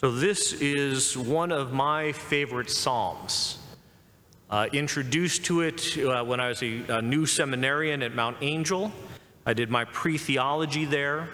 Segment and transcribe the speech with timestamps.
[0.00, 3.58] So, this is one of my favorite Psalms.
[4.48, 8.90] Uh, introduced to it uh, when I was a, a, new seminarian at Mount Angel.
[9.44, 11.28] I did my pre theology there,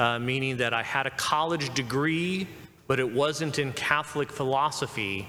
[0.00, 2.48] uh, meaning that I had a college degree,
[2.88, 5.28] but it wasn't in Catholic philosophy.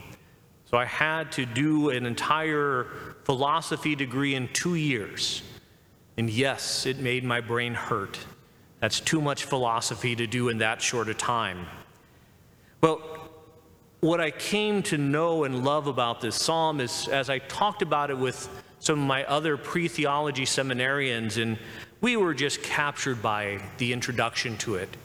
[0.66, 2.88] So I had to do an entire
[3.26, 5.44] philosophy degree in two years.
[6.18, 8.18] And yes, it made my brain hurt.
[8.80, 11.68] That's too much philosophy to do in that short a time.
[12.86, 13.02] But
[14.02, 18.12] what I came to know and love about this psalm is as I talked about
[18.12, 21.58] it with some of my other pre theology seminarians, and
[22.02, 24.98] we were just captured by the introduction to it.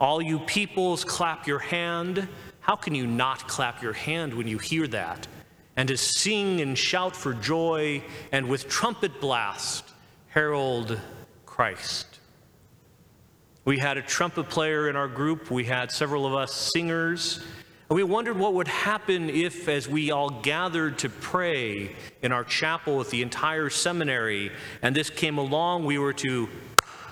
[0.00, 2.26] All you peoples, clap your hand.
[2.58, 5.28] How can you not clap your hand when you hear that?
[5.76, 9.84] And to sing and shout for joy, and with trumpet blast,
[10.30, 10.98] herald
[11.46, 12.13] Christ.
[13.64, 17.40] We had a trumpet player in our group, we had several of us singers.
[17.88, 22.44] And we wondered what would happen if, as we all gathered to pray in our
[22.44, 26.48] chapel with the entire seminary, and this came along, we were to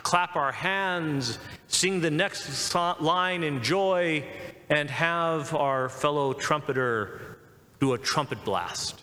[0.03, 4.23] clap our hands, sing the next line in joy,
[4.69, 7.39] and have our fellow trumpeter
[7.80, 9.03] do a trumpet blast.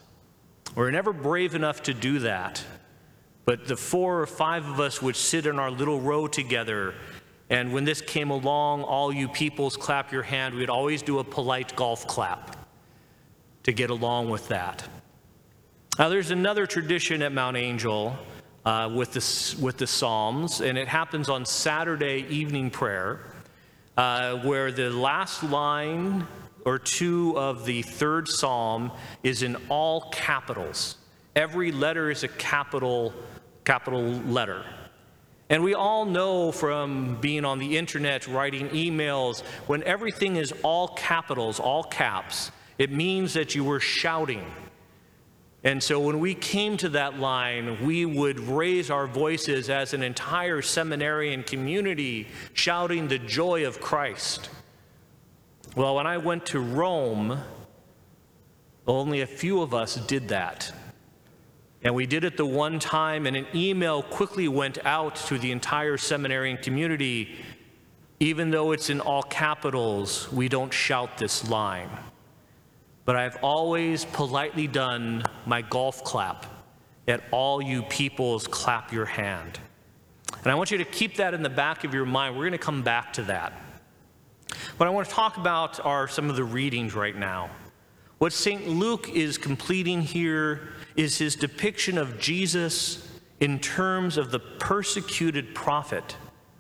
[0.76, 2.64] We're never brave enough to do that,
[3.46, 6.94] but the four or five of us would sit in our little row together
[7.50, 10.54] and when this came along, all you peoples clap your hand.
[10.54, 12.56] We'd always do a polite golf clap
[13.64, 14.88] to get along with that.
[15.98, 18.16] Now, there's another tradition at Mount Angel
[18.66, 23.20] uh, with, the, with the Psalms, and it happens on Saturday evening prayer,
[23.98, 26.26] uh, where the last line
[26.66, 28.92] or two of the third Psalm
[29.24, 30.98] is in all capitals.
[31.36, 33.14] Every letter is a capital,
[33.66, 34.64] capital letter.
[35.50, 40.90] And we all know from being on the internet, writing emails, when everything is all
[40.90, 44.46] capitals, all caps, it means that you were shouting.
[45.64, 50.04] And so when we came to that line, we would raise our voices as an
[50.04, 54.50] entire seminarian community, shouting the joy of Christ.
[55.76, 57.40] Well, when I went to Rome,
[58.88, 60.72] only a few of us did that.
[61.84, 65.52] And we did it the one time, and an email quickly went out to the
[65.52, 67.38] entire seminarian community.
[68.20, 71.90] Even though it's in all capitals, we don't shout this line.
[73.06, 76.46] But I've always politely done my golf clap
[77.08, 79.58] at all you peoples clap your hand.
[80.44, 82.36] And I want you to keep that in the back of your mind.
[82.36, 83.54] We're going to come back to that.
[84.78, 87.50] What I want to talk about are some of the readings right now.
[88.20, 88.68] What St.
[88.68, 93.08] Luke is completing here is his depiction of Jesus
[93.40, 96.18] in terms of the persecuted prophet,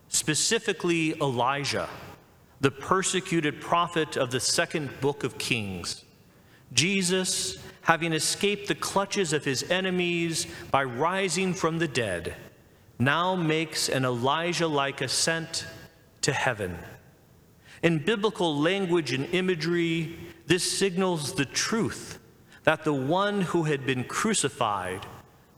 [0.08, 1.90] specifically Elijah,
[2.62, 6.06] the persecuted prophet of the second book of Kings.
[6.72, 12.36] Jesus, having escaped the clutches of his enemies by rising from the dead,
[13.00, 15.66] now makes an Elijah like ascent
[16.22, 16.80] to heaven.
[17.82, 20.18] In biblical language and imagery,
[20.48, 22.20] this signals the truth
[22.64, 25.06] that the one who had been crucified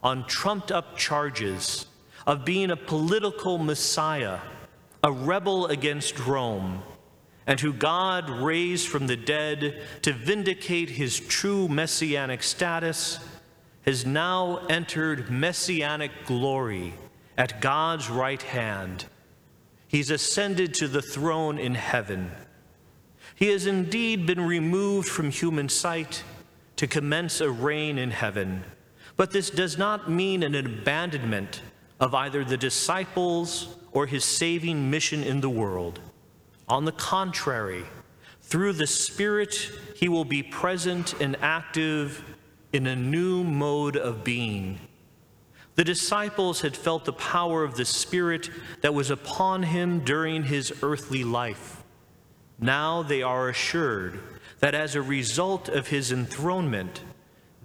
[0.03, 1.87] on trumped up charges
[2.27, 4.39] of being a political messiah,
[5.03, 6.83] a rebel against Rome,
[7.47, 13.19] and who God raised from the dead to vindicate his true messianic status,
[13.85, 16.93] has now entered messianic glory
[17.37, 19.05] at God's right hand.
[19.91, 22.31] He's ascended to the throne in heaven.
[23.35, 26.23] He has indeed been removed from human sight
[26.77, 28.63] to commence a reign in heaven.
[29.17, 31.61] But this does not mean an abandonment
[31.99, 35.99] of either the disciples or his saving mission in the world.
[36.69, 37.83] On the contrary,
[38.43, 42.23] through the Spirit, he will be present and active
[42.71, 44.79] in a new mode of being.
[45.75, 48.49] The disciples had felt the power of the Spirit
[48.81, 51.83] that was upon him during his earthly life.
[52.59, 54.19] Now they are assured
[54.59, 57.01] that as a result of his enthronement,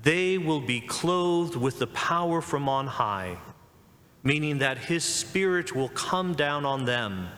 [0.03, 3.39] they will be clothed with the power from on high,
[4.23, 7.29] meaning that his spirit will come down on them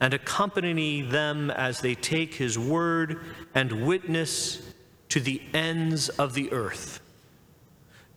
[0.00, 3.20] and accompany them as they take his word
[3.54, 4.72] and witness
[5.10, 7.00] to the ends of the earth.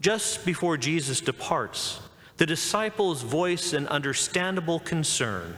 [0.04, 2.02] Just before Jesus departs,
[2.36, 5.56] the disciples voice an understandable concern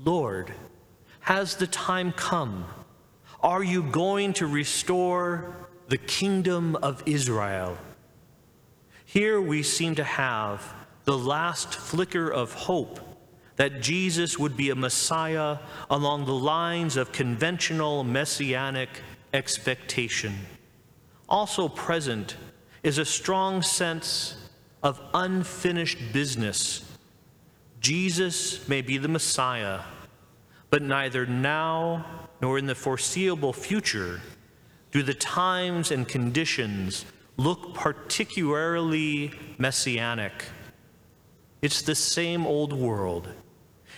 [0.00, 0.54] Lord,
[1.20, 2.64] has the time come?
[3.40, 5.54] Are you going to restore
[5.88, 7.76] the kingdom of Israel?
[9.04, 13.00] Here we seem to have the last flicker of hope
[13.56, 15.58] that Jesus would be a Messiah
[15.90, 18.88] along the lines of conventional messianic
[19.34, 20.38] expectation.
[21.28, 22.36] Also present
[22.82, 24.36] is a strong sense
[24.82, 26.84] of unfinished business.
[27.80, 29.80] Jesus may be the Messiah,
[30.70, 34.20] but neither now nor in the foreseeable future
[34.90, 37.04] do the times and conditions
[37.36, 40.44] look particularly messianic.
[41.62, 43.28] It's the same old world.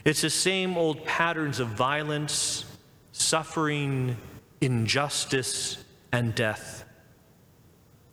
[0.05, 2.65] It's the same old patterns of violence,
[3.13, 4.17] suffering,
[4.61, 5.83] injustice,
[6.13, 6.84] and death.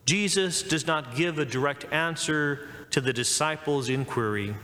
[0.06, 4.56] Jesus does not give a direct answer to the disciples' inquiry.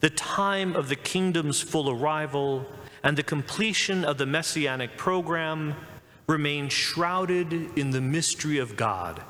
[0.00, 2.66] The time of the kingdom's full arrival
[3.02, 5.74] and the completion of the messianic program
[6.26, 9.22] remain shrouded in the mystery of God,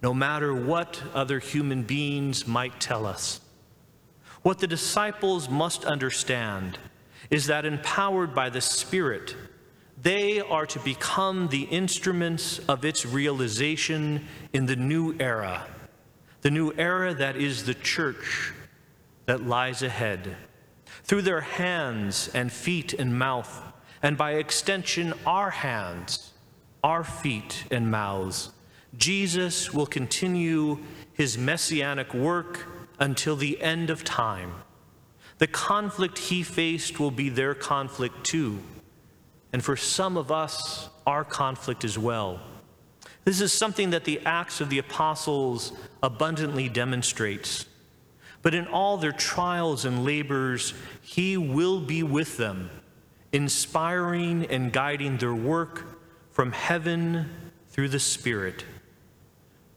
[0.00, 3.40] no matter what other human beings might tell us.
[4.42, 6.78] What the disciples must understand
[7.30, 9.34] is that empowered by the Spirit,
[10.04, 15.66] they are to become the instruments of its realization in the new era,
[16.42, 18.52] the new era that is the church
[19.24, 20.36] that lies ahead.
[21.04, 23.62] Through their hands and feet and mouth,
[24.02, 26.32] and by extension, our hands,
[26.82, 28.50] our feet and mouths,
[28.98, 30.80] Jesus will continue
[31.14, 32.66] his messianic work
[32.98, 34.52] until the end of time.
[35.38, 38.60] The conflict he faced will be their conflict too
[39.54, 42.40] and for some of us, our conflict as well.
[43.24, 45.72] This is something that the Acts of the Apostles
[46.02, 47.64] abundantly demonstrates.
[48.42, 52.68] But in all their trials and labors, He will be with them,
[53.32, 56.00] inspiring and guiding their work
[56.32, 57.30] from heaven
[57.68, 58.64] through the Spirit.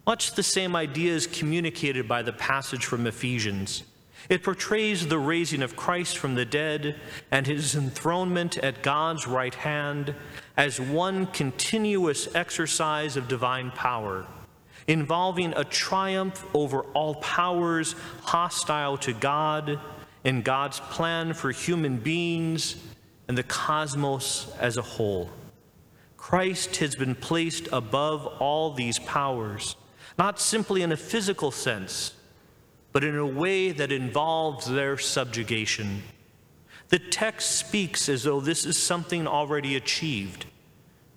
[0.07, 3.83] Much the same idea is communicated by the passage from Ephesians.
[4.29, 6.95] It portrays the raising of Christ from the dead
[7.31, 10.15] and his enthronement at God's right hand
[10.57, 14.25] as one continuous exercise of divine power,
[14.87, 19.79] involving a triumph over all powers hostile to God
[20.25, 22.75] and God's plan for human beings
[23.27, 25.29] and the cosmos as a whole.
[26.17, 29.77] Christ has been placed above all these powers,
[30.17, 32.16] not simply in a physical sense
[32.91, 36.03] but in a way that involves their subjugation.
[36.89, 40.45] The text speaks as though this is something already achieved.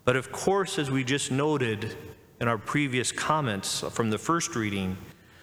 [0.05, 1.96] But of course, as we just noted
[2.40, 4.96] in our previous comments from the first reading,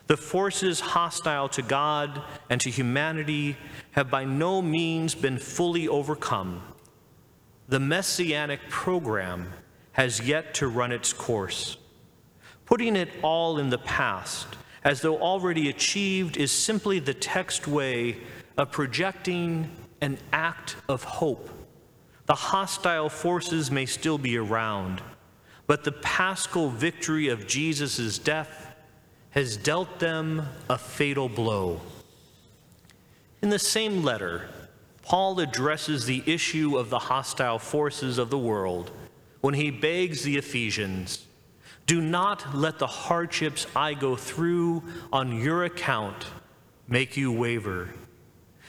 [0.07, 3.57] the forces hostile to God and to humanity
[3.91, 6.61] have by no means been fully overcome.
[7.67, 9.53] The messianic program
[9.91, 11.77] has yet to run its course.
[12.65, 14.47] Putting it all in the past,
[14.87, 18.15] as though already achieved, is simply the text way
[18.55, 19.69] of projecting
[19.99, 21.49] an act of hope.
[22.25, 25.01] The hostile forces may still be around,
[25.67, 28.75] but the paschal victory of Jesus' death
[29.31, 31.81] has dealt them a fatal blow.
[33.41, 34.47] In the same letter,
[35.01, 38.91] Paul addresses the issue of the hostile forces of the world
[39.41, 41.26] when he begs the Ephesians
[41.87, 46.27] do not let the hardships I go through on your account
[46.87, 47.93] make you waver.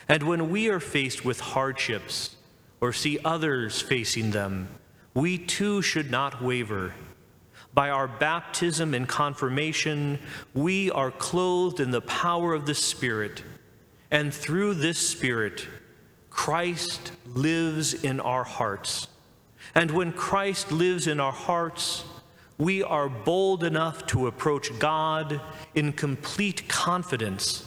[0.08, 2.36] And when we are faced with hardships
[2.80, 4.68] or see others facing them,
[5.14, 6.94] we too should not waver.
[7.74, 10.20] By our baptism and confirmation,
[10.54, 13.42] we are clothed in the power of the Spirit,
[14.10, 15.66] and through this Spirit,
[16.30, 19.08] Christ lives in our hearts.
[19.74, 22.04] And when Christ lives in our hearts,
[22.58, 25.40] we are bold enough to approach God
[25.76, 27.64] in complete confidence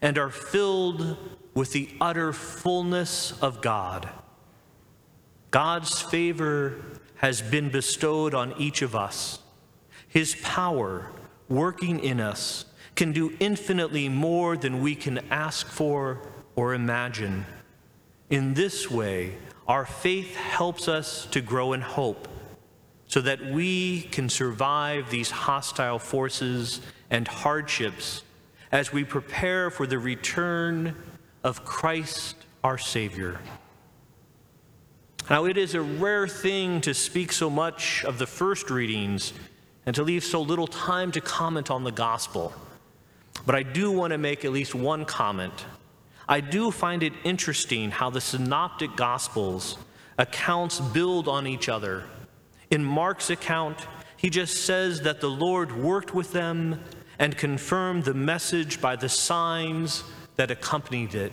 [0.00, 1.16] and are filled
[1.54, 4.08] with the utter fullness of God.
[5.50, 6.76] God's favor
[7.16, 9.40] has been bestowed on each of us.
[10.06, 11.10] His power
[11.48, 12.64] working in us
[12.94, 16.20] can do infinitely more than we can ask for
[16.54, 17.44] or imagine.
[18.30, 19.34] In this way,
[19.66, 22.28] our faith helps us to grow in hope
[23.08, 28.22] so that we can survive these hostile forces and hardships
[28.70, 30.94] as we prepare for the return
[31.42, 33.40] of Christ our Savior.
[35.30, 39.32] Now, it is a rare thing to speak so much of the first readings
[39.86, 42.52] and to leave so little time to comment on the gospel.
[43.46, 45.64] But I do want to make at least one comment.
[46.28, 49.78] I do find it interesting how the synoptic gospels
[50.18, 52.04] accounts build on each other
[52.70, 56.80] in Mark's account, he just says that the Lord worked with them
[57.18, 60.04] and confirmed the message by the signs
[60.36, 61.32] that accompanied it.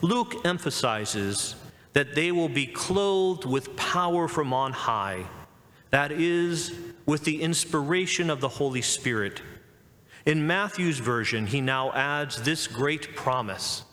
[0.00, 1.56] Luke emphasizes
[1.92, 5.24] that they will be clothed with power from on high,
[5.90, 6.72] that is,
[7.06, 9.40] with the inspiration of the Holy Spirit.
[10.26, 13.84] In Matthew's version, he now adds this great promise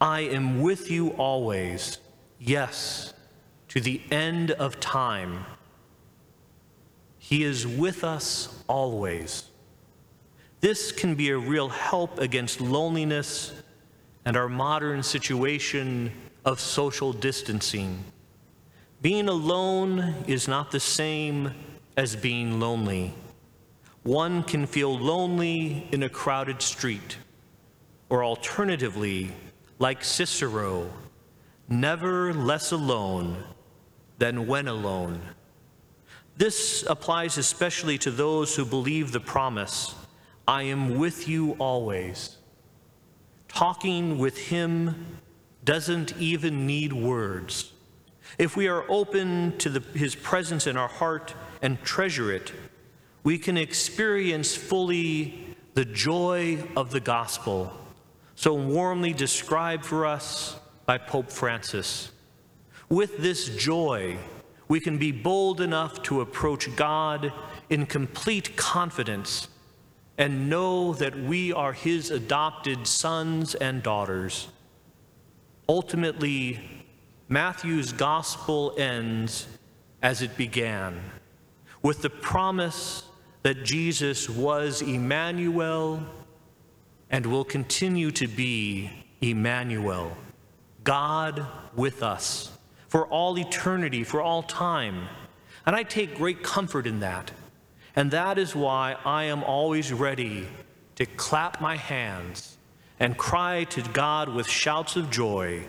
[0.00, 1.98] I am with you always,
[2.38, 3.14] yes,
[3.68, 5.46] to the end of time.
[7.30, 9.44] He is with us always.
[10.60, 13.52] This can be a real help against loneliness
[14.24, 16.10] and our modern situation
[16.44, 18.02] of social distancing.
[19.00, 21.54] Being alone is not the same
[21.96, 23.14] as being lonely.
[24.02, 27.16] One can feel lonely in a crowded street,
[28.08, 29.30] or alternatively,
[29.78, 30.90] like Cicero,
[31.68, 33.44] never less alone
[34.18, 35.20] than when alone.
[36.36, 39.94] This applies especially to those who believe the promise
[40.48, 42.36] I am with you always.
[43.48, 45.18] Talking with Him
[45.64, 47.72] doesn't even need words.
[48.38, 52.52] If we are open to the, His presence in our heart and treasure it,
[53.22, 57.72] we can experience fully the joy of the gospel,
[58.34, 62.10] so warmly described for us by Pope Francis.
[62.88, 64.16] With this joy,
[64.70, 67.32] we can be bold enough to approach God
[67.70, 69.48] in complete confidence
[70.16, 74.46] and know that we are His adopted sons and daughters.
[75.68, 76.60] Ultimately,
[77.28, 79.48] Matthew's gospel ends
[80.02, 81.00] as it began,
[81.82, 83.02] with the promise
[83.42, 86.00] that Jesus was Emmanuel
[87.10, 88.88] and will continue to be
[89.20, 90.16] Emmanuel,
[90.84, 92.52] God with us
[92.90, 95.08] for all eternity, for all time.
[95.64, 97.30] And I take great comfort in that.
[97.94, 100.48] And that is why I am always ready
[100.96, 102.58] to clap my hands
[102.98, 105.62] and cry to God with shouts of joy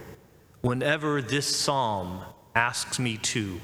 [0.62, 2.22] whenever this psalm
[2.56, 3.62] asks me to.